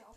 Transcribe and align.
없, 0.00 0.14